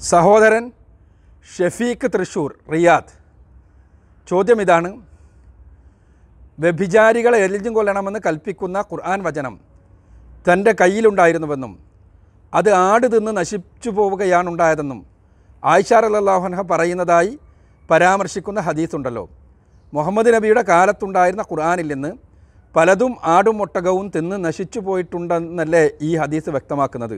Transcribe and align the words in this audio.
സഹോദരൻ 0.00 0.64
ഷഫീഖ് 1.56 2.08
തൃശൂർ 2.14 2.50
റിയാദ്. 2.72 3.12
ചോദ്യം 4.28 4.60
ഇതാണ് 4.60 4.90
വ്യഭിചാരികളെ 6.62 7.38
എരിഞ്ഞും 7.44 7.74
കൊല്ലണമെന്ന് 7.74 8.20
കൽപ്പിക്കുന്ന 8.26 8.78
ഖുർആൻ 8.90 9.22
വചനം 9.26 9.54
തന്റെ 10.48 10.72
കയ്യിലുണ്ടായിരുന്നുവെന്നും 10.80 11.72
അത് 12.54 12.70
ആട് 12.74 13.06
തിന്ന് 13.14 13.32
നശിച്ചു 13.36 13.90
പോവുകയാണുണ്ടായതെന്നും 13.90 15.00
ആയിഷാർ 15.62 16.04
റല്ലാഹുൻഹ 16.16 16.60
പറയുന്നതായി 16.62 17.32
പരാമർശിക്കുന്ന 17.90 18.60
ഹദീസുണ്ടല്ലോ. 18.60 19.24
മുഹമ്മദ് 19.92 20.34
നബിയുടെ 20.34 20.62
കാലത്തുണ്ടായിരുന്ന 20.62 21.42
ഖുർആനിൽ 21.50 21.88
നിന്ന് 21.94 22.12
പലതും 22.76 23.16
ആടും 23.24 23.62
ഒട്ടകവും 23.62 24.06
തിന്ന് 24.16 24.44
നശിച്ചു 24.44 24.80
പോയിട്ടുണ്ടെന്നല്ലേ 24.80 25.84
ഈ 26.00 26.16
ഹദീസ് 26.16 26.50
വ്യക്തമാക്കുന്നത്. 26.50 27.16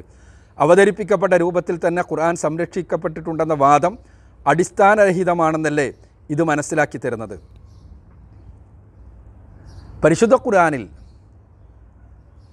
അവതരിപ്പിക്കപ്പെട്ട 0.58 1.34
രൂപത്തിൽ 1.34 1.80
തന്നെ 1.86 2.02
ഖുർആൻ 2.02 2.36
സംരക്ഷിക്കപ്പെട്ടിട്ടുണ്ടെന്ന 2.36 3.54
വാദം 3.54 3.98
അടിസ്ഥാനരഹിതമാണെന്നല്ലേ 4.46 5.92
ഇത് 6.30 6.42
മനസ്സിലാക്കി 6.42 6.98
തരുന്നത്. 6.98 7.40
പരിശുദ്ധ 10.04 10.34
ഖുർആനിൽ 10.34 10.88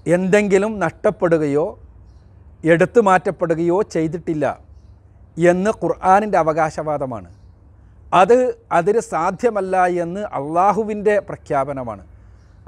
എന്തെങ്കിലും 0.07 0.79
നഷ്ടപ്പെടുകയോ 0.79 1.79
എടുത്തു 2.65 3.01
മാറ്റപ്പെടുകയോ 3.01 3.81
ചെയ്തിട്ടില്ല 3.81 4.59
എന്ന് 5.37 5.71
ഖുർആാനിന്റെ 5.71 6.37
അവകാശവാദമാണ്. 6.37 7.33
അത് 8.13 8.55
അതിന് 8.71 8.99
സാധ്യമല്ല 8.99 9.85
എന്ന് 9.85 10.21
അള്ളാഹുവിന്റെ 10.21 11.19
പ്രഖ്യാപനമാണ്. 11.19 12.07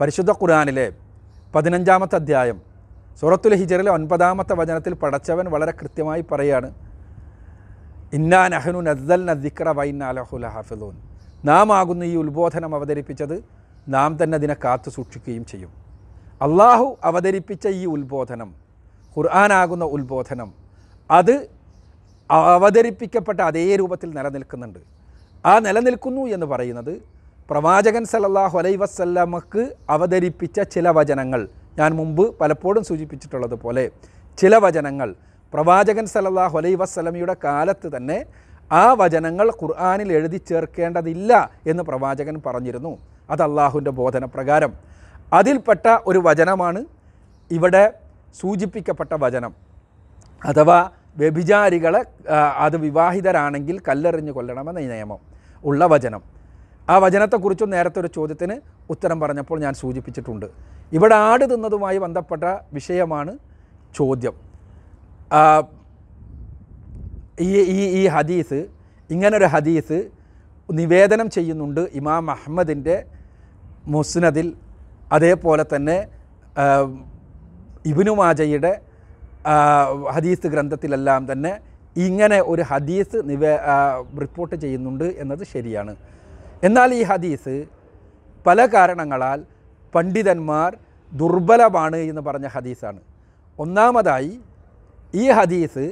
പരിശുദ്ധ 0.01 0.31
ഖുർആാനിലെ 0.31 0.93
പതിനഞ്ചാമത്തെ 1.55 2.15
അധ്യായം 2.15 2.66
സൂറത്തുൽ 3.19 3.53
ഹിജറിലെ 3.59 3.91
ഒൻപതാമത്തെ 3.91 4.53
വചനത്തിൽ 4.53 4.93
പടച്ചവൻ 5.01 5.45
വളരെ 5.53 5.73
കൃത്യമായി 5.79 6.23
പറയാണ് 6.31 6.69
ഇന്നാ 8.17 8.41
നഹനു 8.53 8.79
നദ്ദൽ 8.87 9.21
നദിക്ര 9.29 9.69
വൈനാലഹുല 9.79 10.47
ഹാഫിദൂൻ 10.55 10.95
നാം 11.49 11.67
ആകുന്ന 11.79 12.03
ഈ 12.03 12.15
ഉത്ബോധനം 12.23 12.71
അവതരിപ്പിച്ചത് 12.75 13.35
നാം 13.95 14.11
തന്നെ 14.23 14.35
അതിനെ 14.35 14.55
കാത്തു 14.63 14.89
സൂക്ഷിക്കുകയും 14.89 15.43
ചെയ്യും. 15.51 15.71
അള്ളാഹു 16.45 16.87
അവതരിപ്പിച്ച 17.03 17.67
ഈ 17.81 17.83
ഉത്ബോധനം 17.95 18.49
ഖുർആാനാകുന്ന 19.15 19.85
ഉത്ബോധനം 19.95 20.49
അത് 21.11 21.35
അവതരിപ്പിക്കപ്പെട്ട 22.29 23.39
അതേ 23.49 23.75
രൂപത്തിൽ 23.75 24.09
നിലനിൽക്കുന്നുണ്ട്. 24.17 24.81
ആ 25.45 25.53
നിലനിൽക്കുന്നു 25.59 26.23
എന്ന് 26.35 26.45
പറയുന്നത് 26.45 26.93
പ്രവാചകൻ 27.49 28.03
സലല്ലാഹു 28.13 28.55
അലൈ 28.59 28.75
വസ്ല്ലമക്ക് 28.75 29.63
അവതരിപ്പിച്ച 29.89 30.59
ചില 30.75 30.89
വചനങ്ങൾ 30.89 31.41
ഞാൻ 31.79 31.91
മുമ്പ് 31.99 32.23
പലപ്പോഴും 32.39 32.83
സൂചിപ്പിച്ചിട്ടുള്ളതുപോലെ 32.83 33.83
ചില 34.39 34.55
വചനങ്ങൾ 34.65 35.09
പ്രവാചകൻ 35.53 36.05
സല്ലല്ലാഹു 36.13 36.55
അലൈ 36.57 36.71
വസ്സലമിയുടെ 36.81 37.35
കാലത്ത് 37.43 37.87
തന്നെ 37.95 38.17
ആ 38.71 38.93
വചനങ്ങൾ 39.01 39.47
ഖുർആാനിൽ 39.61 40.09
എഴുതി 40.17 40.39
ചേർക്കേണ്ടതില്ല 40.49 41.31
എന്ന് 41.71 41.83
പ്രവാചകൻ 41.89 42.35
പറഞ്ഞിരുന്നു. 42.45 42.93
അത് 43.29 43.41
അള്ളാഹുവിന്റെ 43.47 43.91
ബോധനപ്രകാരം. 43.99 44.71
അതിൽപ്പെട്ട 45.33 45.85
ഒരു 46.09 46.19
വചനമാണ് 46.27 46.81
ഇവിടെ 47.51 47.83
സൂചിപ്പിക്കപ്പെട്ട 48.41 49.13
വചനം. 49.25 49.53
അഥവാ 50.49 50.79
വ്യഭിചാരികളെ 51.17 52.01
അത് 52.65 52.77
വിവാഹിതരാണെങ്കിൽ 52.77 53.77
കല്ലെറിഞ്ഞ് 53.87 54.31
കൊല്ലണമെന്ന 54.31 54.79
നിയമം 54.93 55.21
ഉള്ള 55.65 55.85
വചനം. 55.93 56.21
ആ 56.89 56.97
വചനത്തെക്കുറിച്ചും 57.03 57.69
നേരത്തെ 57.75 57.99
ഒരു 58.03 58.09
ചോദ്യത്തിന് 58.17 58.55
ഉത്തരം 58.93 59.17
പറഞ്ഞപ്പോൾ 59.19 59.57
ഞാൻ 59.65 59.73
സൂചിപ്പിച്ചിട്ടുണ്ട്. 59.83 60.47
ഇവിടെ 60.95 61.15
ആട് 61.15 61.45
തിന്നതുമായി 61.51 61.97
ബന്ധപ്പെട്ട 61.97 62.43
വിഷയമാണ് 62.73 63.31
ചോദ്യം. 63.95 64.35
ഈ 67.47 67.49
ഈ 67.61 67.79
ഈ 67.99 68.07
ഹദീസ് 68.07 68.59
ഇങ്ങനൊരു 69.13 69.45
ഹദീസ് 69.45 69.97
നിവേദനം 70.69 71.27
ചെയ്യുന്നുണ്ട് 71.29 71.81
ഇമാം 71.99 72.31
അഹമ്മദിന്റെ 72.31 72.95
മുസ്നദിൽ. 73.95 74.47
അതേപോലെ 75.11 75.65
തന്നെ 75.75 75.97
ഇബിനു 77.91 78.11
മാജയുടെ 78.11 78.71
ഹദീസ് 80.15 80.47
ഗ്രന്ഥത്തിലെല്ലാം 80.53 81.21
തന്നെ 81.31 81.51
ഇങ്ങനെ 82.05 82.39
ഒരു 82.41 82.63
ഹദീസ് 82.71 83.17
നിവേ 83.29 83.51
റിപ്പോർട്ട് 84.21 84.55
ചെയ്യുന്നുണ്ട് 84.63 85.03
എന്നത് 85.03 85.43
ശരിയാണ്. 85.53 85.93
എന്നാൽ 86.63 86.89
ഈ 86.93 87.03
ഹദീസ് 87.03 87.55
പല 88.47 88.65
കാരണങ്ങളാൽ 88.73 89.39
പണ്ഡിതന്മാർ 89.95 90.77
ദുർബലമാണ് 91.11 91.95
എന്ന് 91.95 92.21
പറഞ്ഞ 92.21 92.47
ഹദീസാണ്. 92.47 92.99
ഒന്നാമതായി 93.59 94.39
ഈ 95.13 95.29
ഹദീസ് 95.29 95.85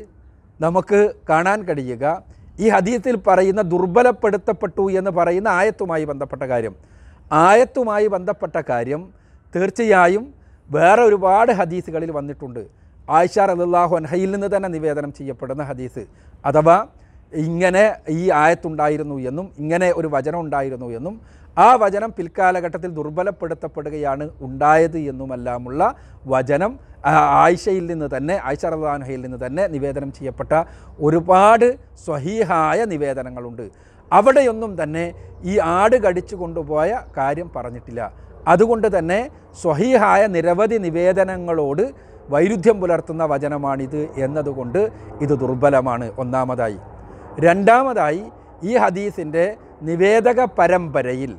നമുക്ക് 0.62 1.14
കാണാൻ 1.30 1.60
കഴിയുക 1.64 2.24
ഈ 2.60 2.70
ഹദീസിൽ 2.70 3.16
പറയുന്ന 3.28 3.62
ദുർബലപ്പെടുത്തപ്പെട്ടു 3.62 4.92
എന്ന് 4.92 5.12
പറയുന്ന 5.12 5.48
ആയത്തുമായി 5.48 6.06
ബന്ധപ്പെട്ട 6.06 6.44
കാര്യം. 6.44 6.76
ആയത്തുമായി 7.32 8.08
ബന്ധപ്പെട്ട 8.08 8.58
കാര്യം 8.70 9.02
തീർച്ചയായും 9.56 10.34
വേറെ 10.72 11.02
ഒരുപാട് 11.04 11.52
ഹദീസുകളിൽ 11.52 12.12
വന്നിട്ടുണ്ട്. 12.12 12.62
ആയിഷ 13.10 13.40
റളിയല്ലാഹു 13.40 13.96
അൻഹയിൽ 13.96 14.32
നിന്ന് 14.32 14.56
തന്നെ 14.56 14.70
നിവേദനം 14.70 15.14
ചെയ്യപ്പെടുന്ന 15.14 15.64
ഹദീസ്. 15.64 16.04
അഥവാ 16.46 16.88
ഇങ്ങനെ 17.34 17.84
ഈ 18.10 18.30
ആയത്തുണ്ടായിരുന്നു 18.30 19.16
എന്നും 19.30 19.52
ഇങ്ങനെ 19.60 19.92
ഒരു 19.92 20.08
വചനം 20.08 20.40
ഉണ്ടായിരുന്നു 20.40 20.86
എന്നും 20.86 21.16
ആ 21.58 21.76
വചനം 21.76 22.14
പിൽക്കാലഘട്ടത്തിൽ 22.18 22.90
ദുർബലപ്പെടുത്തപ്പെടുകയാണ് 22.92 24.30
ഉണ്ടായത് 24.42 24.98
എന്നുമെല്ലാമുള്ള 24.98 25.82
വചനം 26.34 26.72
ആയിഷയിൽ 27.44 27.86
നിന്ന് 27.92 28.08
തന്നെ 28.18 28.40
ആയിഷ 28.44 28.66
റഹ്ലാൻഹയിൽ 28.66 29.22
നിന്ന് 29.22 29.40
തന്നെ 29.46 29.68
നിവേദനം 29.68 30.12
ചെയ്യപ്പെട്ട 30.12 30.64
ഒരുപാട് 31.00 31.68
സ്വഹീഹായ 32.06 32.86
നിവേദനങ്ങളുണ്ട്. 32.86 33.66
അവിടെയൊന്നും 34.12 34.84
തന്നെ 34.84 35.06
ഈ 35.44 35.60
ആട് 35.60 35.96
കടിച്ചു 35.96 36.36
കൊണ്ടുപോയ 36.36 37.00
കാര്യം 37.18 37.52
പറഞ്ഞിട്ടില്ല. 37.56 38.12
അതുകൊണ്ട് 38.48 38.98
തന്നെ 38.98 39.30
സ്വഹീഹായ 39.62 40.28
നിരവധി 40.28 40.78
നിവേദനങ്ങളോട് 40.78 42.16
വൈരുദ്ധ്യം 42.30 42.82
പുലർത്തുന്ന 42.82 43.24
വചനമാണിത് 43.26 44.02
എന്നതുകൊണ്ട് 44.18 44.82
ഇത് 45.22 45.34
ദുർബലമാണ്. 45.44 46.12
ഒന്നാമതായി. 46.18 46.78
രണ്ടാമതായി 47.40 48.24
ഈ 48.64 48.76
ഹദീസിന്റെ 48.76 49.58
നിവേദക 49.82 50.46
പരമ്പരയിൽ 50.60 51.36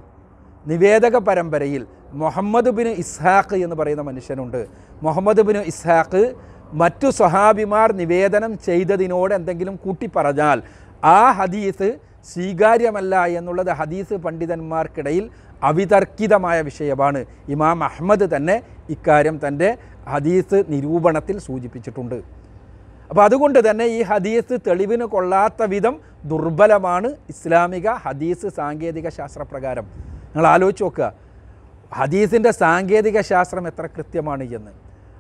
നിവേദക 0.67 1.17
പരമ്പരയിൽ 1.17 1.87
മുഹമ്മദ് 2.13 2.71
ബിൻ 2.71 2.89
ഇസ്ഹാഖ് 2.89 3.55
എന്ന് 3.55 3.77
പറയുന്ന 3.77 4.03
മനുഷ്യനുണ്ട്. 4.03 4.67
മുഹമ്മദ് 5.03 5.41
ബിൻ 5.41 5.57
ഇസ്ഹാഖ് 5.73 6.35
മറ്റു 6.73 7.09
സ്വഹാബിമാർ 7.11 7.93
നിവേദനം 7.93 8.59
ചെയ്തതിനോട് 8.59 9.35
എന്തെങ്കിലും 9.35 9.77
കൂട്ടി 9.85 10.11
പറഞ്ഞാൽ 10.17 10.63
ആ 11.05 11.33
ഹദീസ് 11.33 11.99
സ്വീകാര്യമല്ല 12.33 13.25
എന്നുള്ളത് 13.25 13.71
ഹദീസ് 13.71 14.15
പണ്ഡിതന്മാർക്കിടയിൽ 14.15 15.31
അവിതർക്കിതമായ 15.63 16.63
വിഷയമാണ്. 16.63 17.25
ഇമാം 17.49 17.85
അഹമ്മദ് 17.85 18.37
തന്നെ 18.37 18.63
ഇക്കാര്യം 18.91 19.37
തന്റെ 19.47 19.79
ഹദീസ് 20.07 20.65
നിരൂപണത്തിൽ 20.69 21.39
സൂചിപ്പിച്ചിട്ടുണ്ട്. 21.39 22.19
അപ്പോൾ 23.11 23.23
അതുകൊണ്ട് 23.23 23.71
തന്നെ 23.71 23.85
ഈ 23.85 24.03
ഹദീസ് 24.03 24.55
തെളിവിന് 24.67 25.05
കൊള്ളാത്ത 25.05 25.63
വിധം 25.63 26.01
ദുർബലമാണ് 26.27 27.09
ഇസ്ലാമിക 27.29 27.91
ഹദീസ് 27.91 28.47
സാങ്കേതിക 28.47 29.09
ശാസ്ത്രപ്രകാരം. 29.09 29.85
നിങ്ങൾ 30.27 30.47
ആലോചിച്ച് 30.47 30.83
നോക്കുക. 30.83 31.13
ഹദീസിന്റെ 31.95 32.51
സാങ്കേതിക 32.51 33.21
ശാസ്ത്രം 33.21 33.67
എത്ര 33.67 33.87
കൃത്യമാണ് 33.87 34.45
എന്ന്. 34.55 34.71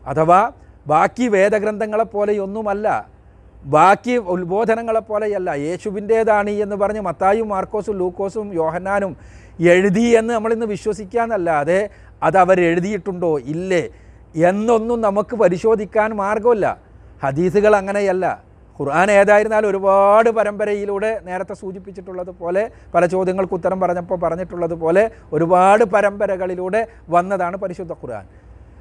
അഥവാ 0.06 0.52
ബാക്കി 0.86 1.28
വേദഗ്രന്ഥങ്ങളെപ്പോലെയൊന്നുമല്ല 1.28 3.16
ബാക്കി 3.64 4.16
ഉത്ബോധനങ്ങളെപ്പോലെയല്ല 4.16 5.50
യേശുവിന്റേതാണ് 5.50 6.50
എന്ന് 6.50 6.76
പറഞ്ഞ് 6.76 7.00
മത്തായും 7.00 7.48
മാർക്കോസും 7.48 7.98
ലൂക്കോസും 7.98 8.54
യോഹന്നാനും 8.54 9.16
എഴുതി 9.60 10.00
എന്ന് 10.00 10.34
നമ്മളിന്ന് 10.34 10.66
വിശ്വസിക്കാന്നല്ലാതെ 10.66 11.88
അത് 12.22 12.38
അവർ 12.38 12.60
എഴുതിയിട്ടുണ്ടോ? 12.60 13.38
ഇല്ലേ? 13.38 13.88
എന്നൊന്നും 14.36 15.00
നമുക്ക് 15.00 15.36
പരിശോധിക്കാൻ 15.36 16.16
മാർഗമില്ല 16.16 16.80
ഹദീസുകൾ 17.22 17.76
അങ്ങനെയല്ല. 17.76 18.45
ഖുർആൻ 18.78 19.10
ഏതായിരുന്നാലും 19.10 19.68
ഒരുപാട് 19.68 20.30
പരമ്പരയിലൂടെ 20.30 21.10
നേരത്തെ 21.28 21.54
സൂചിപ്പിച്ചിട്ടുള്ളത് 21.54 22.32
പോലെ 22.40 22.62
പല 22.94 23.06
ചോദ്യങ്ങൾക്ക് 23.06 23.54
ഉത്തരം 23.54 23.80
പറഞ്ഞപ്പോൾ 23.80 24.18
പറഞ്ഞിട്ടുള്ളത് 24.24 24.74
പോലെ 24.82 25.04
ഒരുപാട് 25.32 25.84
പരമ്പരകളിലൂടെ 25.94 26.80
വന്നതാണ് 27.14 27.56
പരിശുദ്ധ 27.56 27.92
ഖുർആൻ. 27.92 28.26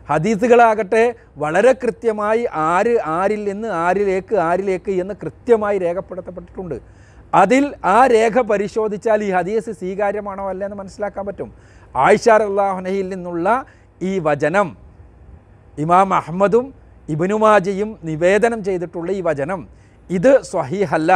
ഹദീസുകളാകട്ടെ 0.09 1.03
വളരെ 1.43 1.71
കൃത്യമായി 1.83 2.43
ആര് 2.53 2.95
ആരിൽ 3.19 3.41
നിന്ന് 3.49 3.69
ആരിലേക്ക് 3.85 4.35
ആരിലേക്ക് 4.49 4.91
എന്ന് 5.03 5.13
കൃത്യമായി 5.23 5.77
രേഖപ്പെടുത്തപ്പെട്ടിട്ടുണ്ട്. 5.85 6.77
അതിൽ 7.33 7.63
ആ 7.85 8.07
രേഖ 8.07 8.41
പരിശോധിച്ചാൽ 8.51 9.23
ഈ 9.23 9.29
ഹദീസ് 9.37 9.71
സ്വീകാര്യമാണോ 9.79 10.49
അല്ലേ 10.49 10.65
എന്ന് 10.67 10.77
മനസ്സിലാക്കാൻ 10.81 11.25
പറ്റും. 11.25 11.49
ആയിഷാർ 11.95 12.41
അള്ളാഹുനയിൽ 12.49 13.09
നിന്നുള്ള 13.13 13.47
ഈ 14.01 14.19
വചനം 14.27 14.67
ഇമാം 15.83 16.13
അഹമ്മദും 16.19 16.65
ഇബിനുമാജയും 17.13 17.89
നിവേദനം 18.09 18.59
ചെയ്തിട്ടുള്ള 18.67 19.09
ഈ 19.11 19.21
വചനം 19.21 19.61
ഇത് 20.09 20.41
സ്വഹീഹല്ല 20.43 21.11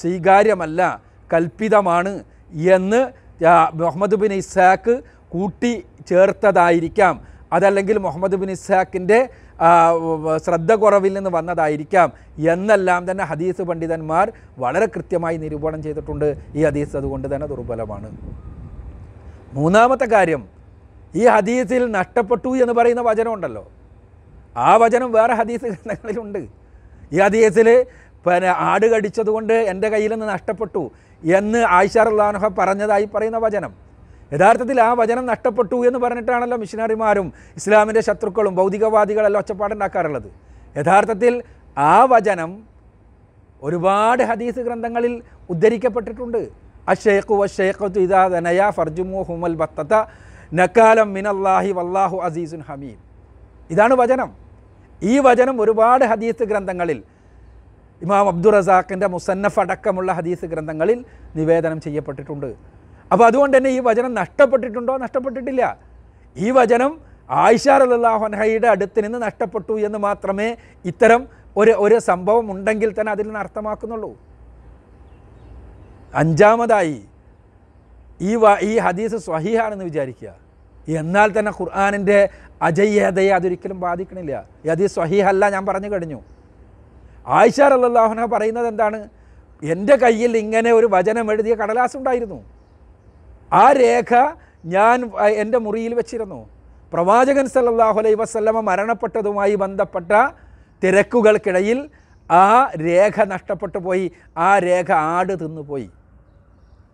സ്വീകാര്യമല്ല 0.00 0.80
കൽപ്പിതമാണ് 1.32 2.24
എന്ന് 2.52 3.00
മുഹമ്മദ് 3.74 4.16
ബിൻ 4.22 4.32
ഇസാഖ് 4.32 4.94
കൂട്ടി 5.28 5.72
ചേർത്തതായിരിക്കാം. 6.08 7.14
അതല്ലെങ്കിൽ 7.52 7.96
മുഹമ്മദ് 7.98 8.36
ബിൻ 8.42 8.50
ഇസാഖിന്റെ 8.50 9.18
ശ്രദ്ധ 10.44 10.72
കുറവിൽ 10.72 11.12
നിന്ന് 11.12 11.30
വന്നതായിരിക്കാം 11.30 12.08
എന്നെല്ലാം 12.52 13.10
തന്നെ 13.10 13.24
ഹദീസ് 13.24 13.62
പണ്ഡിതന്മാർ 13.62 14.32
വളരെ 14.58 14.86
കൃത്യമായി 14.86 15.36
നിരൂപണം 15.36 15.82
ചെയ്തിട്ടുണ്ട്. 15.82 16.36
ഈ 16.54 16.64
ഹദീസ് 16.64 16.96
അതുകൊണ്ട് 16.96 17.34
തന്നെ 17.34 17.46
ദുർബലമാണ്. 17.46 18.08
മൂന്നാമത്തെ 19.58 20.04
കാര്യം 20.04 20.42
ഈ 21.14 21.26
ഹദീസിൽ 21.26 21.90
നഷ്ടപ്പെട്ടു 21.98 22.48
എന്ന് 22.48 22.74
പറയുന്ന 22.78 23.02
വചനമുണ്ടല്ലോ. 23.10 23.64
ആ 24.56 24.76
വചനം 24.76 25.12
വേറെ 25.12 25.34
ഹദീസ് 25.34 25.64
ഗ്രന്ഥങ്ങളിലുണ്ട്. 25.64 26.42
ഈ 27.14 27.18
ഹദീസിൽ 27.20 27.68
പിന്നെ 28.24 28.50
ആട് 28.70 28.86
കടിച്ചതുകൊണ്ട് 28.92 29.54
എന്റെ 29.72 29.88
കയ്യിൽ 29.92 30.12
നിന്ന് 30.14 30.28
നഷ്ടപ്പെട്ടു 30.34 30.82
എന്ന് 31.22 31.60
ആയിഷാർ 31.76 32.08
അള്ളാഹ 32.12 32.48
പറഞ്ഞതായി 32.58 33.06
പറയുന്ന 33.14 33.38
വചനം. 33.46 33.72
യഥാർത്ഥത്തിൽ 34.34 34.78
ആ 34.88 34.90
വചനം 35.00 35.24
നഷ്ടപ്പെട്ടു 35.32 35.78
എന്ന് 35.88 35.98
പറഞ്ഞിട്ടാണല്ലോ 36.04 36.56
മിഷനറിമാരും 36.62 37.26
ഇസ്ലാമിന്റെ 37.58 38.02
ശത്രുക്കളും 38.08 38.52
ഭൗതികവാദികളെല്ലാം 38.60 39.40
ഒച്ചപ്പാടുണ്ടാക്കാറുള്ളത് 39.44 40.28
യഥാർത്ഥത്തിൽ 40.80 41.34
ആ 41.76 41.94
വചനം 42.12 42.50
ഒരുപാട് 43.66 44.22
ഹദീസ് 44.30 44.60
ഗ്രന്ഥങ്ങളിൽ 44.66 45.12
ഉദ്ധരിക്കപ്പെട്ടിട്ടുണ്ട്. 45.52 46.40
അഷേഖു 46.92 47.34
വഷേഖത്തു 47.40 47.98
ഇതാ 48.06 48.22
നയ 48.46 48.60
ഫർജുമു 48.76 49.20
ഹുമൽ 49.28 49.56
ബത്തത്ത 49.60 49.94
നക്കാലം 50.60 51.08
മിനല്ലാഹി 51.16 51.70
വല്ലാഹു 51.78 52.16
അസീസുൻ 52.28 52.62
ഹമീം 52.68 52.98
ഇതാണ് 53.72 53.94
വചനം. 54.02 54.30
ഈ 55.02 55.14
വചനം 55.26 55.56
ഒരുപാട് 55.62 56.04
ഹദീസ് 56.12 56.44
ഗ്രന്ഥങ്ങളിൽ 56.50 56.98
ഇമാം 58.02 58.28
അബ്ദുൾ 58.28 58.50
റസാഖിന്റെ 58.50 59.06
മുസന്നഫ് 59.06 59.60
അടക്കമുള്ള 59.60 60.12
ഹദീസ് 60.12 60.44
ഗ്രന്ഥങ്ങളിൽ 60.44 61.04
നിവേദനം 61.36 61.80
ചെയ്യപ്പെട്ടിട്ടുണ്ട്. 61.80 62.54
അപ്പോൾ 63.12 63.24
അതുകൊണ്ട് 63.24 63.56
തന്നെ 63.56 63.70
ഈ 63.70 63.78
വചനം 63.78 64.14
നഷ്ടപ്പെട്ടിട്ടുണ്ടോ? 64.14 64.96
നഷ്ടപ്പെട്ടിട്ടില്ല. 64.96 65.78
ഈ 66.36 66.50
വചനം 66.50 67.00
ആയിഷ 67.30 67.68
റലാഹുൻഹയുടെ 67.68 68.68
അടുത്ത് 68.68 69.04
നിന്ന് 69.04 69.22
നഷ്ടപ്പെട്ടു 69.22 69.80
എന്ന് 69.80 69.98
മാത്രമേ 69.98 70.56
ഇത്തരം 70.84 71.28
ഒരു 71.56 71.70
ഒരു 71.70 71.98
സംഭവം 71.98 72.52
ഉണ്ടെങ്കിൽ 72.52 73.00
തന്നെ 73.00 73.10
അതിൽ 73.12 73.24
നിന്ന് 73.24 73.38
അർത്ഥമാക്കുന്നുള്ളൂ. 73.38 74.18
അഞ്ചാമതായി 76.14 77.02
ഈ 78.20 78.34
വ 78.34 78.58
ഈ 78.62 78.78
ഹദീസ് 78.78 79.16
സ്വഹീഹാണെന്ന് 79.16 79.84
വിചാരിക്കുക. 79.84 80.34
എന്നാൽ 80.88 81.38
തന്നെ 81.38 81.52
ഖുർആാനിന്റെ 81.52 82.28
അജയ്യതയെ 82.62 83.30
അതൊരിക്കലും 83.30 83.80
ബാധിക്കണില്ല. 83.80 84.44
ഈ 84.64 84.68
ഹദീസ് 84.68 84.94
സ്വഹീഹല്ല 84.94 85.50
ഞാൻ 85.50 85.66
പറഞ്ഞു 85.66 85.92
കഴിഞ്ഞു. 85.92 86.20
ആയിഷ 87.26 87.60
റല്ലാഹുന 87.60 88.24
പറയുന്നത് 88.24 88.66
എന്താണ്? 88.66 89.08
എന്റെ 89.62 89.96
കയ്യിൽ 89.96 90.36
ഇങ്ങനെ 90.36 90.72
ഒരു 90.72 90.88
വചനം 90.92 91.32
എഴുതിയ 91.32 91.54
കടലാസ് 91.54 91.96
ഉണ്ടായിരുന്നു. 91.96 92.44
ആ 93.52 93.72
രേഖ 93.72 94.34
ഞാൻ 94.64 95.10
എന്റെ 95.26 95.58
മുറിയിൽ 95.58 95.94
വെച്ചിരുന്നു. 95.94 96.50
പ്രവാചകൻ 96.92 97.46
സല്ലാഹു 97.48 97.98
അലൈ 97.98 98.14
വസല്ലമ 98.14 98.60
മരണപ്പെട്ടതുമായി 98.60 99.54
ബന്ധപ്പെട്ട 99.54 100.12
തിരക്കുകൾക്കിടയിൽ 100.84 101.90
ആ 102.30 102.70
രേഖ 102.80 103.24
നഷ്ടപ്പെട്ടു 103.24 103.78
പോയി. 103.78 104.12
ആ 104.38 104.58
രേഖ 104.58 104.92
ആട് 104.92 105.32
തിന്നുപോയി 105.32 105.90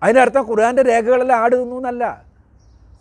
അതിനർത്ഥം 0.02 0.50
ഖുർആന്റെ 0.50 0.82
രേഖകളെല്ലാം 0.82 1.40
ആട് 1.40 1.56
തിന്നു 1.56 1.76
എന്നല്ല. 1.76 2.24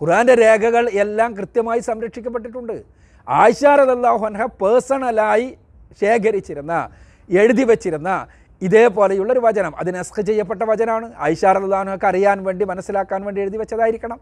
ഖുർആന്റെ 0.01 0.35
രേഖകൾ 0.35 0.89
എല്ലാം 0.89 1.33
കൃത്യമായി 1.33 1.79
സംരക്ഷിക്കപ്പെട്ടിട്ടുണ്ട്. 1.79 2.83
ആയിഷാറദല്ലാഹുൻഹ 3.29 4.45
പേഴ്സണലായി 4.45 5.57
ശേഖരിച്ചിരുന്ന 6.01 6.89
എഴുതി 7.29 7.63
വച്ചിരുന്ന 7.63 8.27
ഇതേപോലെയുള്ള 8.61 9.33
ഒരു 9.33 9.39
വചനം. 9.39 9.77
അത് 9.77 9.95
നസ്ഖ് 9.95 10.21
ചെയ്യപ്പെട്ട 10.21 10.63
വചനമാണ്. 10.63 11.13
ഐഷാറദാനൊക്കെ 11.21 12.07
അറിയാൻ 12.07 12.43
വേണ്ടി 12.43 12.65
മനസ്സിലാക്കാൻ 12.65 13.25
വേണ്ടി 13.25 13.41
എഴുതി 13.41 13.57
വെച്ചതായിരിക്കണം. 13.57 14.19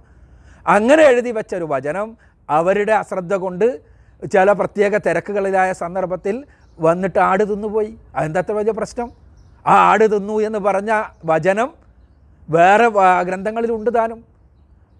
അങ്ങനെ 0.67 1.03
എഴുതി 1.03 1.31
വെച്ച 1.31 1.55
ഒരു 1.55 1.67
വചനം 1.69 2.17
അവരുടെ 2.49 2.91
അശ്രദ്ധ 2.91 3.35
കൊണ്ട് 3.35 3.81
ചില 4.33 4.51
പ്രത്യേക 4.51 4.97
തിരക്കുകളിലായ 4.97 5.73
സന്ദർഭത്തിൽ 5.73 6.45
വന്നിട്ട് 6.79 7.19
ആട് 7.19 7.51
തിന്നുപോയി 7.51 7.97
അതെന്താ 8.15 8.43
വലിയ 8.49 8.71
പ്രശ്നം? 8.71 9.11
ആ 9.67 9.75
ആട് 9.91 10.15
തിന്നു 10.15 10.39
എന്ന് 10.39 10.59
പറഞ്ഞ 10.59 11.03
വചനം 11.25 11.73
വേറെ 12.49 12.87
ഗ്രന്ഥങ്ങളിലുണ്ട് 13.23 13.95
താനും. 13.95 14.25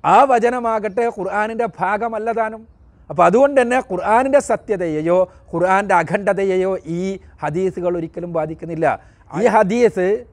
ആ 0.06 0.24
വചനമാകട്ടെ 0.24 1.06
ഖുർആാനിന്റെ 1.06 1.68
ഭാഗമല്ല 1.80 2.32
താനും. 2.32 2.75
അപ്പോൾ 3.10 3.24
അതുകൊണ്ട് 3.24 3.62
തന്നെ 3.62 3.78
ഖുർആാനിന്റെ 3.80 4.40
സത്യതയെയോ 4.40 5.32
ഖുർആാന്റെ 5.54 5.96
അഖണ്ഡതയെയോ 5.96 6.78
ഈ 6.86 7.20
ഹദീസുകൾ 7.44 7.98
ഒരിക്കലും 7.98 8.34
ബാധിക്കുന്നില്ല. 8.34 9.00
ഈ 9.42 9.46
ഹദീസ് 9.46 10.26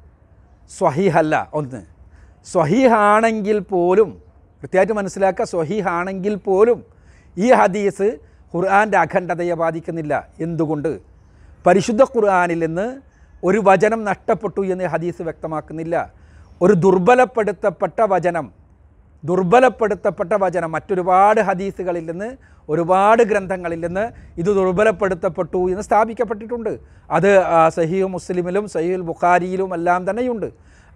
സ്വഹീഹല്ല. 0.79 1.51
ഒന്ന് 1.55 1.83
സ്വഹീഹാണെങ്കിൽ 2.53 3.59
പോലും 3.59 4.23
കൃത്യമായിട്ട് 4.63 4.93
മനസ്സിലാക്കുക 4.93 5.45
സ്വഹീഹാണെങ്കിൽ 5.45 6.35
പോലും 6.35 6.85
ഈ 7.39 7.53
ഹദീസ് 7.53 8.19
ഖുർആാന്റെ 8.55 8.99
അഖണ്ഡതയെ 8.99 9.55
ബാധിക്കുന്നില്ല. 9.55 10.29
എന്തുകൊണ്ട്? 10.41 11.01
പരിശുദ്ധ 11.67 12.03
ഖുർആാനിൽ 12.03 12.67
നിന്ന് 12.67 13.01
ഒരു 13.45 13.63
വചനം 13.65 14.05
നഷ്ടപ്പെട്ടു 14.05 14.61
എന്ന് 14.61 14.85
ഹദീസ് 14.85 15.23
വ്യക്തമാക്കുന്നില്ല. 15.23 16.13
ഒരു 16.63 16.73
ദുർബലപ്പെടുത്തപ്പെട്ട 16.73 18.01
വചനം 18.01 18.53
ദുർബലപ്പെടുത്തപ്പെട്ട 19.25 20.33
വചനം 20.33 20.73
മറ്റൊരുപാട് 20.73 21.41
ഹദീസുകളിൽ 21.41 22.11
നിന്ന് 22.11 22.37
ഒരുപാട് 22.69 23.23
ഗ്രന്ഥങ്ങളിൽ 23.23 23.81
നിന്ന് 23.87 24.05
ഇത് 24.39 24.47
ദുർബലപ്പെടുത്തപ്പെട്ടു 24.47 25.71
എന്ന് 25.71 25.83
സ്ഥാപിക്കപ്പെട്ടിട്ടുണ്ട്. 25.83 26.73
അത് 27.11 27.31
സഹീഹു 27.77 28.07
മുസ്ലിമിലും 28.07 28.69
സഹീഹുൽ 28.69 29.01
ബുഖാരിയിലും 29.01 29.75
എല്ലാം 29.75 30.11
തന്നെയുണ്ട്. 30.11 30.49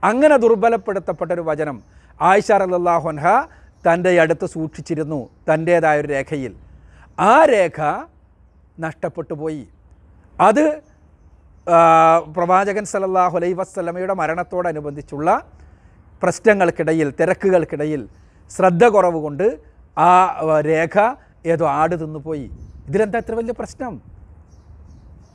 അങ്ങനെ 0.04 0.36
ദുർബലപ്പെടുത്തപ്പെട്ട 0.36 1.32
ഒരു 1.32 1.40
വചനം 1.40 1.82
ആയിഷ 2.20 2.52
റല്ലാഹുൻഹ 2.52 3.24
തന്റെ 3.88 4.20
അടുത്ത് 4.20 4.46
സൂക്ഷിച്ചിരുന്നു 4.46 5.28
തന്റേതായ 5.48 6.00
ഒരു 6.00 6.08
രേഖയിൽ. 6.08 6.52
ആ 7.20 7.44
രേഖ 7.44 7.78
നഷ്ടപ്പെട്ടു 8.80 9.34
പോയി. 9.34 9.62
അത് 10.40 10.64
പ്രവാചകൻ 12.36 12.84
സലല്ലാഹു 12.84 13.36
അലൈ 13.36 13.52
വസ്ലമയുടെ 13.52 14.14
മരണത്തോടനുബന്ധിച്ചുള്ള 14.14 15.28
പ്രശ്നങ്ങൾക്കിടയിൽ 16.22 17.10
തിരക്കുകൾക്കിടയിൽ 17.20 18.08
ശ്രദ്ധ 18.50 18.84
കുറവ് 18.84 19.16
കൊണ്ട് 19.16 19.76
ആ, 19.96 20.08
രേഖ 20.60 20.96
ഏതോ 21.46 21.66
ആട് 21.68 22.00
തിന്നുപോയി. 22.00 22.50
ഇതിലെന്താ 22.88 23.18
ഇത്ര 23.18 23.34
വലിയ 23.34 23.52
പ്രശ്നം? 23.58 24.00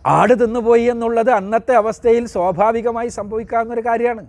ആട് 0.05 0.43
തിന്നുപോയി 0.43 0.81
എന്നുള്ളത് 0.81 1.31
അന്നത്തെ 1.31 1.73
അവസ്ഥയിൽ 1.73 2.27
സ്വാഭാവികമായി 2.27 3.07
സംഭവിക്കാവുന്ന 3.07 3.73
ഒരു 3.73 3.81
കാര്യമാണ്. 3.81 4.27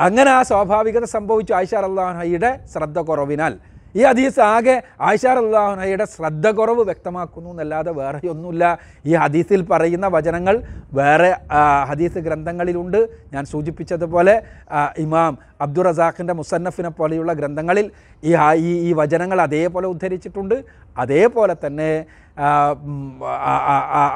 അങ്ങനെ 0.00 0.30
ആ 0.30 0.42
സ്വാഭാവികത 0.42 1.04
സംഭവിച്ചു. 1.04 1.52
ആയിഷാർ 1.52 1.84
അള്ളാഹയുടെ 1.84 2.60
ശ്രദ്ധ 2.72 2.98
കുറവിനാൽ 2.98 3.58
ഈ 3.96 4.02
ഹദീസ് 4.02 4.40
ആകെ 4.40 4.82
ആയിഷാർ 5.00 5.36
അള്ളാഹുനയുടെ 5.38 6.04
ശ്രദ്ധ 6.04 6.46
കുറവ് 6.48 6.82
വ്യക്തമാക്കുന്നു 6.84 7.50
എന്നല്ലാതെ 7.50 7.92
വേറെ 7.92 8.28
ഒന്നുമില്ല. 8.28 8.78
ഈ 9.06 9.14
ഹദീസിൽ 9.14 9.62
പറയുന്ന 9.70 10.06
വചനങ്ങൾ 10.06 10.62
വേറെ 10.92 11.36
ഹദീസ് 11.88 12.18
ഗ്രന്ഥങ്ങളിലുണ്ട്. 12.18 13.08
ഞാൻ 13.32 13.44
സൂചിപ്പിച്ചതുപോലെ 13.44 14.42
ഇമാം 14.98 15.38
അബ്ദുൾ 15.60 15.84
റസാഖിന്റെ 15.84 16.32
മുസന്നഫിനെ 16.32 16.90
പോലെയുള്ള 16.90 17.32
ഗ്രന്ഥങ്ങളിൽ 17.32 17.90
ഈ 18.24 18.34
ഈ 18.88 18.92
വചനങ്ങൾ 18.92 19.40
അതേപോലെ 19.42 19.86
ഉദ്ധരിച്ചിട്ടുണ്ട്. 19.88 20.64
അതേപോലെ 20.96 21.56
തന്നെ 21.66 22.04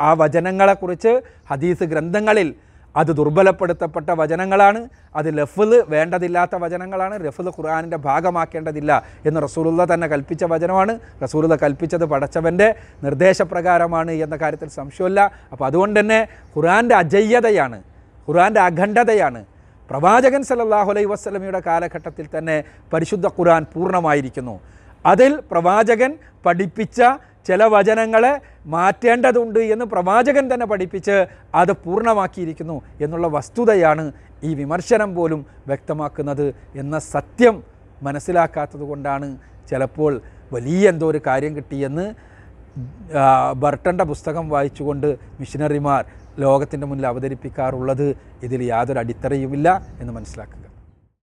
ആ 0.09 0.15
വചനങ്ങളെക്കുറിച്ച് 0.19 1.23
ഹദീസ് 1.51 1.85
ഗ്രന്ഥങ്ങളിൽ 1.85 2.55
അത് 2.97 3.11
ദുർബലപ്പെടുത്തപ്പെട്ട 3.17 4.11
വചനങ്ങളാണ്. 4.11 4.89
അത് 5.17 5.39
ലഫ്ല് 5.39 5.79
വേണ്ടതില്ലാത്ത 5.89 6.55
വചനങ്ങളാണ്. 6.55 7.27
ലഫ്ല് 7.27 7.51
ഖുർആാനിന്റെ 7.59 7.97
ഭാഗമാക്കേണ്ടതില്ല 7.97 9.03
എന്ന് 9.27 9.43
റസൂലുള്ള 9.43 9.95
തന്നെ 9.95 10.07
കൽപ്പിച്ച 10.07 10.45
വചനമാണ്. 10.45 10.99
റസൂലുള്ള 11.23 11.57
കൽപ്പിച്ചത് 11.57 12.05
പടച്ചവന്റെ 12.05 12.75
നിർദ്ദേശപ്രകാരമാണ് 13.05 14.13
എന്ന 14.13 14.37
കാര്യത്തിൽ 14.37 14.69
സംശയമില്ല 14.69 15.31
അപ്പോൾ 15.53 15.67
അതുകൊണ്ട് 15.67 16.01
തന്നെ 16.01 16.29
ഖുർആന്റെ 16.57 16.95
അജയ്യതയാണ് 16.95 17.83
ഖുർആന്റെ 18.29 18.61
അഖണ്ഡതയാണ് 18.61 19.45
പ്രവാചകൻ 19.91 20.43
സല്ലല്ലാഹു 20.43 20.91
അലൈഹി 20.91 21.07
വസ്ലമിയുടെ 21.07 21.61
കാലഘട്ടത്തിൽ 21.67 22.27
തന്നെ 22.39 22.65
പരിശുദ്ധ 22.93 23.27
ഖുർആൻ 23.27 23.67
പൂർണമായിരിക്കുന്നു. 23.75 24.61
അതിൽ 25.07 25.43
പ്രവാചകൻ 25.51 26.11
പഠിപ്പിച്ച 26.47 27.03
ചില 27.47 27.65
വചനങ്ങളെ 27.65 28.33
മാറ്റേണ്ടതുണ്ട് 28.67 29.61
എന്ന് 29.75 29.85
പ്രവാചകൻ 29.85 30.55
തന്നെ 30.55 30.67
പഠിപ്പിച്ച് 30.67 31.17
അത് 31.55 31.73
പൂർണമാക്കിയിരിക്കുന്നു 31.85 32.77
എന്നുള്ള 33.01 33.29
വസ്തുതയാണ് 33.29 34.05
ഈ 34.43 34.55
വിമർശനം 34.55 35.15
പോലും 35.15 35.47
വ്യക്തമാക്കുന്നത് 35.67 36.47
എന്ന 36.75 36.99
സത്യം 37.15 37.57
മനസ്സിലാക്കാത്തത് 38.03 38.81
കൊണ്ടാണ് 38.81 39.29
ചിലപ്പോൾ 39.71 40.13
വലിയ 40.53 40.89
എന്തോ 40.89 41.07
ഒരു 41.11 41.21
കാര്യം 41.27 41.53
കിട്ടിയെന്ന് 41.57 42.07
ബർട്ടന്റെ 43.63 44.05
പുസ്തകം 44.05 44.45
വായിച്ചുകൊണ്ട് 44.49 45.09
മിഷനറിമാർ 45.41 46.03
ലോകത്തിന്റെ 46.39 46.87
മുന്നിൽ 46.87 47.07
അവതരിപ്പിക്കാറുള്ളത് 47.07 48.07
ഇതിൽ 48.43 48.61
യാതൊരു 48.63 48.99
അടിത്തറയുമില്ല 48.99 49.69
എന്ന് 50.01 50.13
മനസ്സിലാക്കുക. 50.13 50.72